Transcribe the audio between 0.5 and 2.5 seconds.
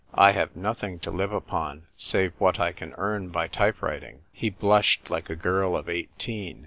nothing to live upon save